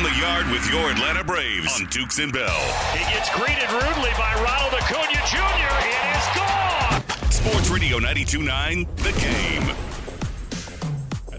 [0.00, 2.60] It's time for Around the Yard with your Atlanta Braves on Dukes and Bell.
[2.92, 5.86] He gets greeted rudely by Ronald Acuna Jr.
[5.86, 7.02] It is gone.
[7.30, 9.64] Sports Radio 92.9 The Game.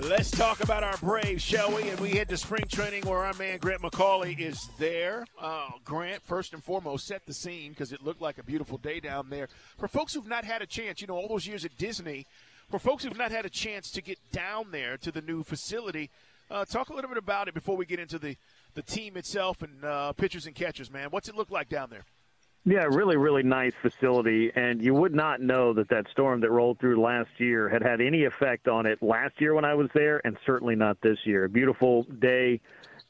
[0.10, 1.90] Let's talk about our Braves, shall we?
[1.90, 5.26] And we head to spring training where our man Grant McAuley is there.
[5.40, 9.00] Uh, Grant, first and foremost, set the scene because it looked like a beautiful day
[9.00, 9.48] down there.
[9.78, 12.26] For folks who've not had a chance, you know, all those years at Disney,
[12.70, 16.10] for folks who've not had a chance to get down there to the new facility,
[16.50, 18.36] uh, talk a little bit about it before we get into the,
[18.74, 21.10] the team itself and uh, pitchers and catchers, man.
[21.10, 22.06] What's it look like down there?
[22.66, 26.78] Yeah, really, really nice facility, and you would not know that that storm that rolled
[26.80, 30.22] through last year had had any effect on it last year when I was there,
[30.26, 31.48] and certainly not this year.
[31.48, 32.60] Beautiful day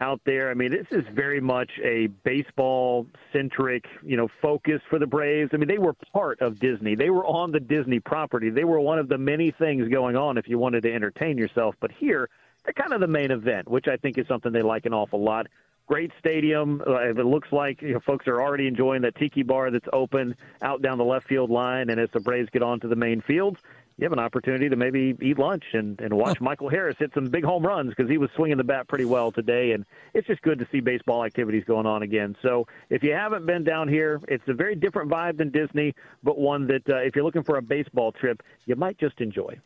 [0.01, 0.49] out there.
[0.49, 5.49] I mean, this is very much a baseball centric, you know, focus for the Braves.
[5.53, 6.95] I mean, they were part of Disney.
[6.95, 8.49] They were on the Disney property.
[8.49, 11.75] They were one of the many things going on if you wanted to entertain yourself.
[11.81, 12.29] But here,
[12.63, 15.23] they're kind of the main event, which I think is something they like an awful
[15.23, 15.47] lot
[15.89, 16.81] great stadium.
[16.85, 20.35] Uh, it looks like you know, folks are already enjoying that tiki bar that's open
[20.61, 21.89] out down the left field line.
[21.89, 23.57] And as the Braves get onto the main field,
[23.97, 27.25] you have an opportunity to maybe eat lunch and, and watch Michael Harris hit some
[27.25, 29.71] big home runs because he was swinging the bat pretty well today.
[29.71, 32.37] And it's just good to see baseball activities going on again.
[32.41, 36.37] So if you haven't been down here, it's a very different vibe than Disney, but
[36.37, 39.59] one that uh, if you're looking for a baseball trip, you might just enjoy.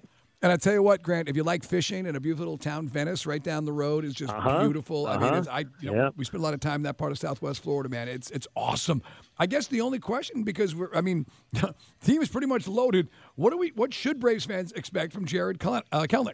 [0.43, 2.89] And I tell you what, Grant, if you like fishing in a beautiful little town,
[2.89, 4.59] Venice, right down the road is just Uh-huh.
[4.63, 5.07] beautiful.
[5.07, 5.35] I mean, Uh-huh.
[5.37, 7.63] it's, I you know, we spend a lot of time in that part of Southwest
[7.63, 8.09] Florida, man.
[8.09, 9.01] It's it's awesome.
[9.39, 11.73] I guess the only question, because we're, I mean, the
[12.03, 13.07] team is pretty much loaded.
[13.35, 13.69] What do we?
[13.69, 16.33] What should Braves fans expect from Jared Kel- uh, Kelenic?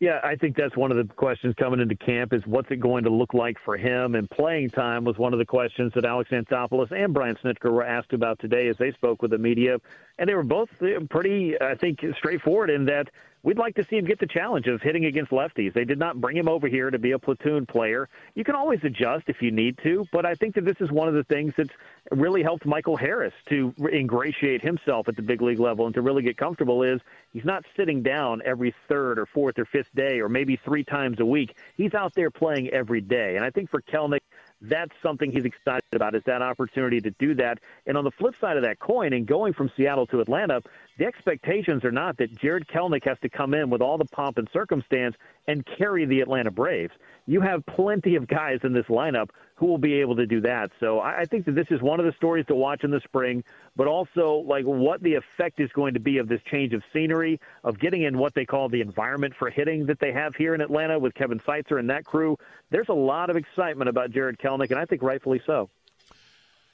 [0.00, 3.04] Yeah, I think that's one of the questions coming into camp is what's it going
[3.04, 4.16] to look like for him?
[4.16, 7.84] And playing time was one of the questions that Alex Anthopoulos and Brian Snitker were
[7.84, 9.78] asked about today as they spoke with the media.
[10.18, 10.68] And they were both
[11.10, 13.08] pretty, I think, straightforward in that
[13.44, 15.72] we'd like to see him get the challenge of hitting against lefties.
[15.72, 18.08] They did not bring him over here to be a platoon player.
[18.34, 21.06] You can always adjust if you need to, but I think that this is one
[21.06, 21.70] of the things that's
[22.10, 26.22] really helped Michael Harris to ingratiate himself at the big league level and to really
[26.22, 27.00] get comfortable is
[27.32, 31.20] he's not sitting down every third or fourth or fifth day or maybe three times
[31.20, 31.54] a week.
[31.76, 33.36] He's out there playing every day.
[33.36, 34.20] And I think for Kelenic,
[34.68, 37.58] that's something he's excited about is that opportunity to do that.
[37.86, 40.62] And on the flip side of that coin, and going from Seattle to Atlanta,
[40.98, 44.38] the expectations are not that Jared Kelenic has to come in with all the pomp
[44.38, 46.92] and circumstance and carry the Atlanta Braves.
[47.26, 50.70] You have plenty of guys in this lineup who will be able to do that.
[50.80, 53.42] So I think that this is one of the stories to watch in the spring,
[53.76, 57.40] but also like what the effect is going to be of this change of scenery,
[57.62, 60.60] of getting in what they call the environment for hitting that they have here in
[60.60, 62.36] Atlanta with Kevin Seitzer and that crew.
[62.70, 65.70] There's a lot of excitement about Jared Kelenic, and I think rightfully so.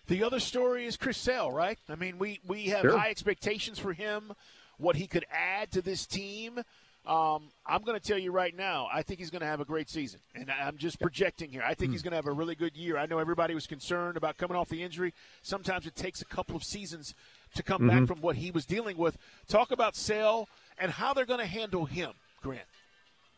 [0.08, 1.78] The other story is Chris Sale, right?
[1.88, 2.98] I mean, we, we have Sure.
[2.98, 4.32] high expectations for him,
[4.78, 6.60] what he could add to this team.
[7.06, 9.65] Um, I'm going to tell you right now, I think he's going to have a
[9.65, 10.21] great season.
[10.34, 11.62] And I- I'm just projecting here.
[11.66, 12.99] I think he's going to have a really good year.
[12.99, 15.15] I know everybody was concerned about coming off the injury.
[15.43, 17.15] Sometimes it takes a couple of seasons
[17.55, 19.16] to come back from what he was dealing with.
[19.49, 20.47] Talk about Sale
[20.78, 22.12] and how they're going to handle him,
[22.43, 22.62] Grant.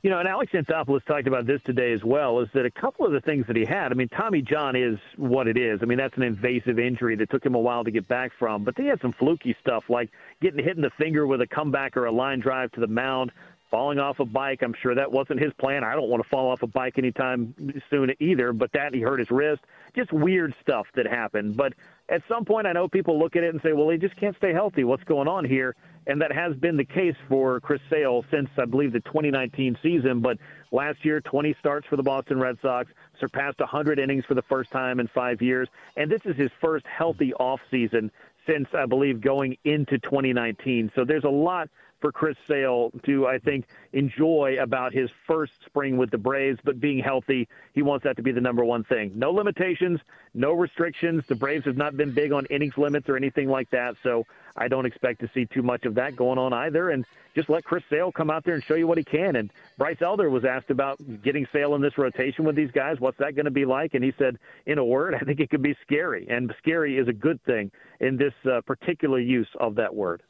[0.03, 3.07] You know, and Alex Anthopoulos talked about this today as well, is that a couple
[3.07, 5.79] of the things that he had, I mean, Tommy John is what it is.
[5.81, 8.65] I mean, that's an invasive injury that took him a while to get back from.
[8.65, 11.97] But he had some fluky stuff like getting hit in the finger with a comeback
[11.97, 13.31] or a line drive to the mound,
[13.73, 14.63] falling off a bike.
[14.63, 15.83] I'm sure that wasn't his plan.
[15.83, 17.55] I don't want to fall off a bike anytime
[17.91, 19.63] soon either, but that he hurt his wrist.
[19.97, 21.57] Just weird stuff that happened.
[21.57, 21.73] But
[22.11, 24.37] at some point, I know people look at it and say, well, he just can't
[24.37, 24.85] stay healthy.
[24.85, 25.75] What's going on here?
[26.07, 30.21] And that has been the case for Chris Sale since, I believe, the 2019 season.
[30.21, 30.37] But
[30.71, 34.71] last year, 20 starts for the Boston Red Sox, surpassed 100 innings for the first
[34.71, 35.69] time in five years.
[35.97, 38.11] And this is his first healthy offseason
[38.47, 40.93] since, I believe, going into 2019.
[40.95, 41.69] So there's a lot
[42.03, 46.81] for Chris Sale to, I think, enjoy about his first spring with the Braves, but
[46.81, 49.13] being healthy, he wants that to be the number one thing.
[49.15, 50.01] No limitations,
[50.35, 51.23] no restrictions.
[51.29, 54.69] The Braves have not been big on innings limits or anything like that, so I
[54.69, 56.91] don't expect to see too much of that going on either.
[56.91, 59.37] And just let Chris Sale come out there and show you what he can.
[59.37, 63.01] And Bryce Elder was asked about getting Sale in this rotation with these guys.
[63.01, 63.95] What's that going to be like?
[63.95, 66.27] And he said, in a word, I think it could be scary.
[66.29, 70.23] And scary is a good thing in this uh, particular use of that word.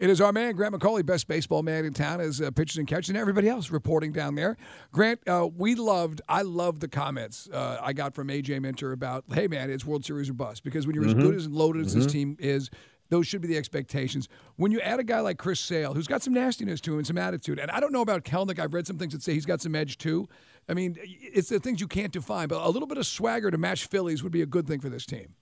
[0.00, 2.86] It is our man, Grant McAuley, best baseball man in town, as uh, pitchers and
[2.86, 4.56] catchers, and everybody else reporting down there.
[4.92, 9.24] Grant, uh, we loved, I loved the comments uh, I got from AJ Minter about,
[9.32, 10.64] hey, man, it's World Series or bust.
[10.64, 11.20] Because when you're mm-hmm.
[11.20, 12.02] as good as loaded as mm-hmm.
[12.02, 12.70] this team is,
[13.10, 14.28] those should be the expectations.
[14.56, 17.06] When you add a guy like Chris Sale, who's got some nastiness to him and
[17.06, 19.46] some attitude, and I don't know about Kelenic, I've read some things that say he's
[19.46, 20.28] got some edge too.
[20.68, 23.58] I mean, it's the things you can't define, but a little bit of swagger to
[23.58, 25.34] match Phillies would be a good thing for this team.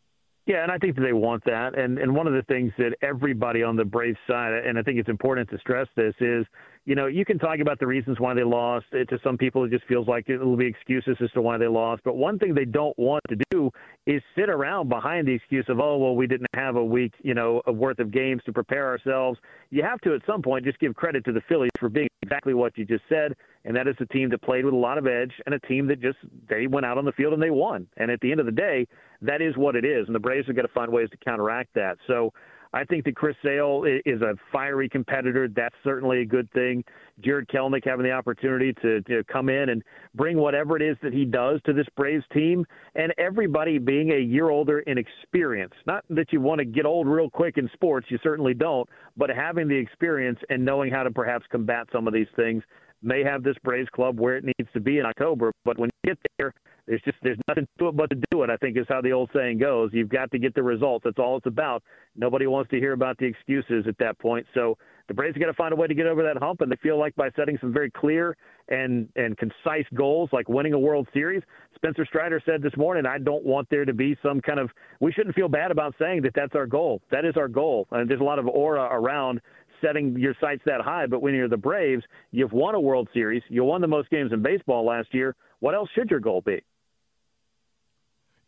[0.46, 1.78] Yeah, and I think that they want that.
[1.78, 4.98] And and one of the things that everybody on the Braves side, and I think
[4.98, 6.44] it's important to stress this, is
[6.84, 8.86] you know, you can talk about the reasons why they lost.
[8.92, 11.56] It, to some people, it just feels like it will be excuses as to why
[11.56, 12.02] they lost.
[12.04, 13.70] But one thing they don't want to do
[14.06, 17.34] is sit around behind the excuse of, oh, well, we didn't have a week, you
[17.34, 19.38] know, worth of games to prepare ourselves.
[19.70, 22.54] You have to, at some point, just give credit to the Phillies for being exactly
[22.54, 23.34] what you just said,
[23.64, 25.86] and that is a team that played with a lot of edge and a team
[25.86, 26.18] that just
[26.48, 27.86] they went out on the field and they won.
[27.96, 28.86] And at the end of the day,
[29.20, 31.74] that is what it is, and the Braves have got to find ways to counteract
[31.74, 31.96] that.
[32.08, 32.32] So
[32.74, 35.46] I think that Chris Sale is a fiery competitor.
[35.48, 36.82] That's certainly a good thing.
[37.20, 39.82] Jared Kelenic having the opportunity to, to come in and
[40.14, 42.64] bring whatever it is that he does to this Braves team,
[42.94, 45.74] and everybody being a year older in experience.
[45.86, 49.28] Not that you want to get old real quick in sports, you certainly don't, but
[49.28, 52.62] having the experience and knowing how to perhaps combat some of these things
[53.02, 55.52] may have this Braves club where it needs to be in October.
[55.64, 56.54] But when you get there,
[56.86, 58.50] there's just there's nothing to it but to do it.
[58.50, 59.90] I think is how the old saying goes.
[59.92, 61.04] You've got to get the results.
[61.04, 61.82] That's all it's about.
[62.16, 64.46] Nobody wants to hear about the excuses at that point.
[64.52, 64.76] So
[65.08, 66.98] the Braves got to find a way to get over that hump, and they feel
[66.98, 68.36] like by setting some very clear
[68.68, 71.42] and and concise goals, like winning a World Series.
[71.76, 74.70] Spencer Strider said this morning, "I don't want there to be some kind of.
[75.00, 77.00] We shouldn't feel bad about saying that that's our goal.
[77.10, 79.40] That is our goal, and there's a lot of aura around."
[79.80, 83.42] setting your sights that high, but when you're the Braves, you've won a World Series,
[83.48, 85.34] you won the most games in baseball last year.
[85.58, 86.62] What else should your goal be?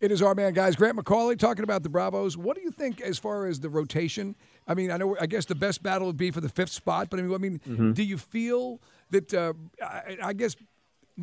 [0.05, 0.77] It is our man, guys.
[0.77, 2.37] Grant McAuley talking about the Bravos.
[2.37, 4.37] What do you think as far as the rotation?
[4.69, 5.17] I mean, I know.
[5.19, 7.39] I guess the best battle would be for the fifth spot, but I mean, I
[7.39, 7.93] mean, mm-hmm.
[7.93, 9.33] do you feel that?
[9.33, 10.57] Uh, I, I, guess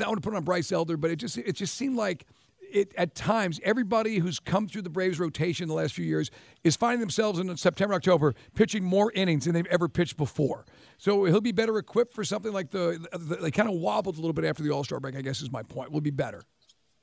[0.03, 2.25] I want to put on Bryce Elder, but it just it just seemed like
[2.59, 6.31] it at times everybody who's come through the Braves rotation the last few years
[6.63, 10.65] is finding themselves in September, October pitching more innings than they've ever pitched before.
[10.97, 14.21] So he'll be better equipped for something like the, the they kind of wobbled a
[14.21, 15.15] little bit after the All Star break.
[15.15, 15.91] I guess is my point.
[15.91, 16.41] Will be better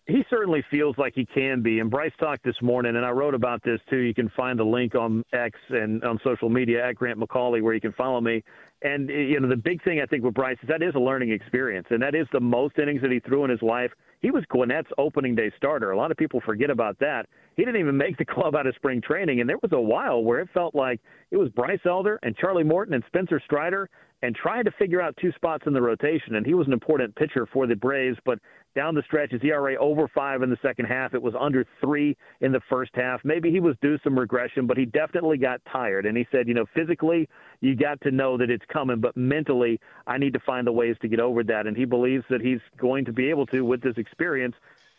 [0.08, 1.80] he certainly feels like he can be.
[1.80, 3.98] And Bryce talked this morning, and I wrote about this too.
[3.98, 7.74] You can find the link on X and on social media at Grant McAuley, where
[7.74, 8.42] you can follow me.
[8.80, 10.98] And eh, you know, the big thing I think with Bryce is that is a
[10.98, 13.90] learning experience, and that is the most innings that he threw in his life.
[14.20, 15.90] He was Gwinnett's opening day starter.
[15.90, 17.26] A lot of people forget about that.
[17.56, 20.22] He didn't even make the club out of spring training, and there was a while
[20.22, 21.00] where it felt like
[21.30, 23.90] it was Bryce Elder and Charlie Morton and Spencer Strider
[24.22, 26.34] and trying to figure out two spots in the rotation.
[26.34, 28.38] And he was an important pitcher for the Braves, but
[28.78, 31.12] down the stretch, his ERA over five in the second half.
[31.12, 33.20] It was under three in the first half.
[33.24, 36.06] Maybe he was due some regression, but he definitely got tired.
[36.06, 37.28] And he said, you know, physically,
[37.60, 40.94] you got to know that it's coming, but mentally, I need to find the ways
[41.02, 41.66] to get over that.
[41.66, 44.54] And he believes that he's going to be able to with this experience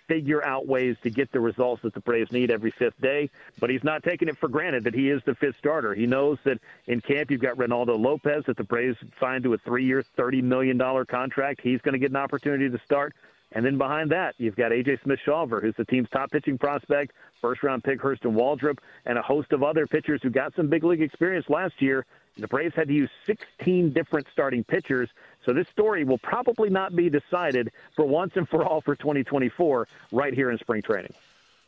[0.10, 3.30] figure out ways to get the results that the Braves need every fifth day.
[3.62, 5.94] But he's not taking it for granted that he is the fifth starter.
[5.94, 9.58] He knows that in camp you've got Reynaldo Lopez that the Braves signed to a
[9.60, 11.62] three-year, $30 million contract.
[11.62, 13.14] He's going to get an opportunity to start.
[13.52, 15.00] And then behind that, you've got A.J.
[15.04, 19.64] Smith-Shawver, who's the team's top pitching prospect, first-round pick Hurston Waldrep, and a host of
[19.64, 22.06] other pitchers who got some big league experience last year.
[22.38, 25.10] The Braves had to use 16 different starting pitchers
[25.46, 29.88] so this story will probably not be decided for once and for all for 2024
[30.12, 31.14] right here in spring training.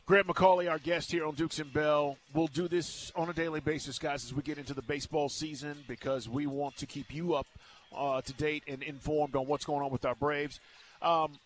[0.04, 2.16] Grant McAuley, our guest here on Dukes and Bell.
[2.34, 5.76] We'll do this on a daily basis, guys, as we get into the baseball season
[5.88, 7.46] because we want to keep you up
[7.96, 10.60] uh, to date and informed on what's going on with our Braves.
[11.00, 11.38] Um,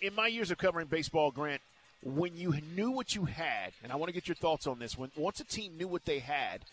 [0.00, 1.62] in my years of covering baseball, Grant,
[2.02, 4.96] when you knew what you had, and I want to get your thoughts on this,
[4.98, 6.64] when once a team knew what they had,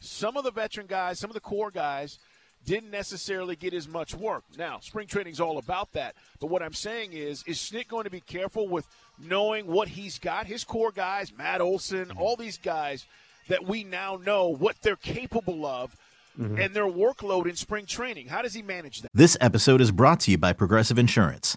[0.00, 2.18] some of the veteran guys, some of the core guys–
[2.66, 4.44] didn't necessarily get as much work.
[4.58, 6.14] Now, spring training is all about that.
[6.40, 8.86] But what I'm saying is, is Snit going to be careful with
[9.18, 10.46] knowing what he's got?
[10.46, 12.18] His core guys, Matt Olson, mm-hmm.
[12.18, 13.06] all these guys
[13.48, 15.96] that we now know what they're capable of
[16.38, 16.58] mm-hmm.
[16.58, 18.26] and their workload in spring training.
[18.26, 19.10] How does he manage that?
[19.14, 21.56] This episode is brought to you by Progressive Insurance.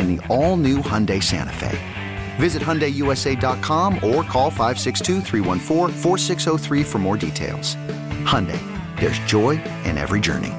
[0.00, 1.78] in the all new Hyundai Santa Fe.
[2.36, 5.20] Visit HyundaiUSA.com or call 562
[6.82, 7.76] for more details.
[8.24, 8.60] Hyundai,
[8.98, 10.54] there's joy in every journey.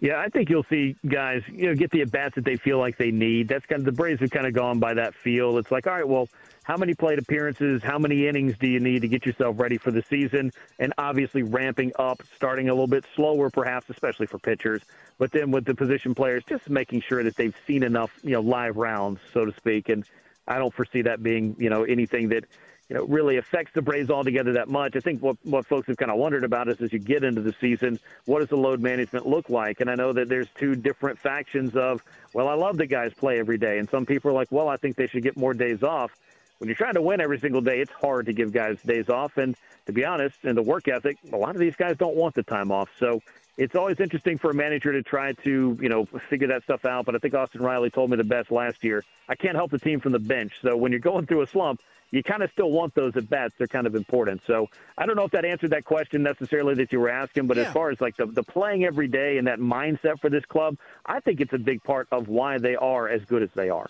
[0.00, 2.78] Yeah, I think you'll see guys, you know, get the at bats that they feel
[2.78, 3.48] like they need.
[3.48, 5.58] That's kind of the Braves have kind of gone by that feel.
[5.58, 6.28] It's like, all right, well,
[6.68, 9.90] how many plate appearances, how many innings do you need to get yourself ready for
[9.90, 10.52] the season?
[10.78, 14.82] And obviously ramping up, starting a little bit slower, perhaps, especially for pitchers.
[15.16, 18.42] But then with the position players, just making sure that they've seen enough, you know,
[18.42, 19.88] live rounds, so to speak.
[19.88, 20.04] And
[20.46, 22.44] I don't foresee that being, you know, anything that
[22.90, 24.94] you know, really affects the Braves altogether that much.
[24.94, 27.40] I think what, what folks have kind of wondered about is as you get into
[27.40, 29.80] the season, what does the load management look like?
[29.80, 32.02] And I know that there's two different factions of,
[32.34, 33.78] well, I love the guys play every day.
[33.78, 36.10] And some people are like, well, I think they should get more days off.
[36.58, 39.36] When you're trying to win every single day, it's hard to give guys days off.
[39.36, 42.34] And to be honest, in the work ethic, a lot of these guys don't want
[42.34, 42.90] the time off.
[42.98, 43.22] So
[43.56, 47.06] it's always interesting for a manager to try to, you know, figure that stuff out.
[47.06, 49.04] But I think Austin Riley told me the best last year.
[49.28, 50.54] I can't help the team from the bench.
[50.60, 53.54] So when you're going through a slump, you kind of still want those at bats.
[53.56, 54.40] They're kind of important.
[54.46, 57.56] So I don't know if that answered that question necessarily that you were asking, but
[57.56, 57.64] yeah.
[57.64, 60.76] as far as like the, the playing every day and that mindset for this club,
[61.06, 63.88] I think it's a big part of why they are as good as they are.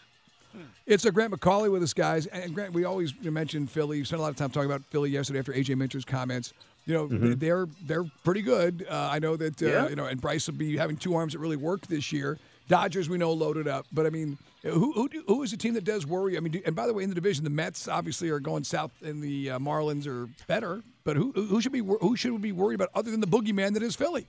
[0.87, 2.27] It's a Grant McAuley with us, guys.
[2.27, 3.99] And Grant, we always mention Philly.
[3.99, 6.53] You spent a lot of time talking about Philly yesterday after AJ Minter's comments.
[6.87, 7.35] You know, mm-hmm.
[7.35, 8.87] they're they're pretty good.
[8.89, 9.89] Uh, I know that uh, yeah.
[9.89, 12.39] you know, and Bryce will be having two arms that really work this year.
[12.69, 13.87] Dodgers, we know, loaded up.
[13.93, 16.37] But I mean, who who, who is a team that does worry?
[16.37, 18.65] I mean, do, and by the way, in the division, the Mets obviously are going
[18.65, 20.83] south, and the uh, Marlins are better.
[21.05, 23.75] But who who should be who should we be worried about other than the boogeyman
[23.75, 24.27] that is Philly?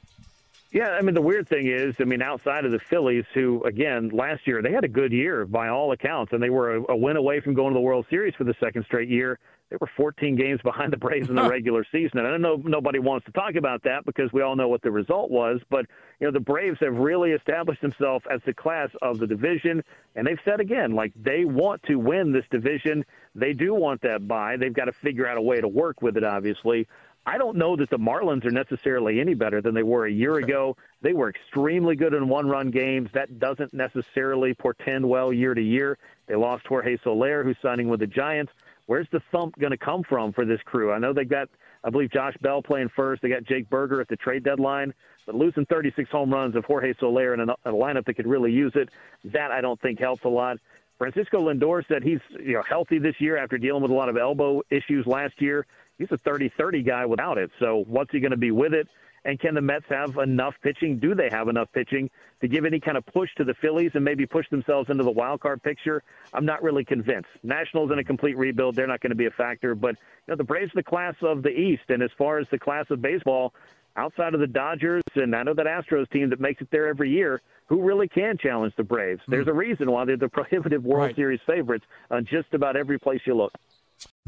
[0.71, 4.09] Yeah, I mean the weird thing is, I mean outside of the Phillies, who again
[4.09, 6.95] last year they had a good year by all accounts, and they were a, a
[6.95, 9.39] win away from going to the World Series for the second straight year.
[9.69, 12.61] They were 14 games behind the Braves in the regular season, and I don't know
[12.63, 15.59] nobody wants to talk about that because we all know what the result was.
[15.71, 15.87] But
[16.19, 19.83] you know the Braves have really established themselves as the class of the division,
[20.15, 23.03] and they've said again, like they want to win this division.
[23.33, 24.55] They do want that bye.
[24.57, 26.87] They've got to figure out a way to work with it, obviously.
[27.29, 30.37] I don't know that the Marlins are necessarily any better than they were a year
[30.37, 30.75] ago.
[31.03, 33.11] They were extremely good in one run games.
[33.13, 35.99] That doesn't necessarily portend well year to year.
[36.25, 38.51] They lost Jorge Soler, who's signing with the Giants.
[38.87, 40.91] Where's the thump going to come from for this crew?
[40.91, 41.49] I know they got,
[41.83, 43.21] I believe, Josh Bell playing first.
[43.21, 44.91] They got Jake Burger at the trade deadline.
[45.27, 48.51] But losing 36 home runs of Jorge Soler in a, a lineup that could really
[48.51, 48.89] use it,
[49.25, 50.57] that I don't think helps a lot.
[50.97, 54.17] Francisco Lindor said he's you know healthy this year after dealing with a lot of
[54.17, 55.67] elbow issues last year
[55.99, 57.51] he's a 30-30 guy without it.
[57.59, 58.87] So what's he going to be with it?
[59.25, 60.97] And can the Mets have enough pitching?
[60.97, 62.09] Do they have enough pitching
[62.41, 65.11] to give any kind of push to the Phillies and maybe push themselves into the
[65.11, 66.01] wild card picture?
[66.33, 67.29] I'm not really convinced.
[67.43, 69.75] Nationals in a complete rebuild, they're not going to be a factor.
[69.75, 72.47] But you know, the Braves are the class of the East, and as far as
[72.49, 73.53] the class of baseball,
[73.95, 77.09] outside of the Dodgers and I know that Astros team that makes it there every
[77.09, 79.21] year, who really can challenge the Braves?
[79.27, 79.51] There's hmm.
[79.51, 81.15] a reason why they're the prohibitive World right.
[81.15, 83.53] Series favorites on just about every place you look.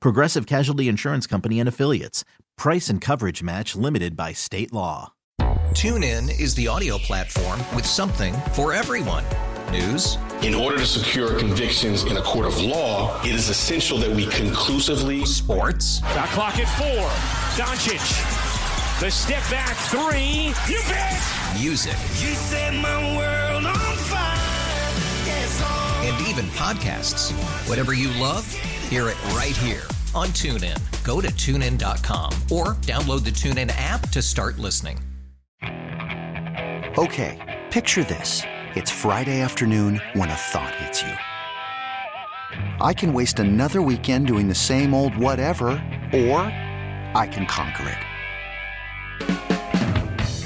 [0.00, 2.24] Progressive Casualty Insurance Company and Affiliates.
[2.56, 5.12] Price and coverage match limited by state law.
[5.72, 9.24] TuneIn is the audio platform with something for everyone.
[9.70, 10.18] News.
[10.42, 14.26] In order to secure convictions in a court of law, it is essential that we
[14.26, 15.24] conclusively.
[15.24, 16.00] Sports.
[16.00, 17.08] Got clock at four.
[17.56, 18.02] Doncic.
[19.00, 20.52] The step back three.
[20.68, 21.20] You bet.
[21.58, 21.96] Music.
[22.20, 23.31] You set my world
[26.28, 27.32] even podcasts.
[27.68, 28.50] Whatever you love,
[28.88, 29.82] hear it right here
[30.14, 30.78] on TuneIn.
[31.04, 34.98] Go to tunein.com or download the TuneIn app to start listening.
[36.98, 38.42] Okay, picture this.
[38.74, 41.12] It's Friday afternoon when a thought hits you.
[42.80, 45.68] I can waste another weekend doing the same old whatever,
[46.12, 46.40] or
[47.14, 47.98] I can conquer it.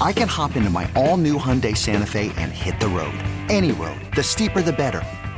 [0.00, 3.18] I can hop into my all new Hyundai Santa Fe and hit the road.
[3.48, 4.00] Any road.
[4.14, 5.02] The steeper, the better.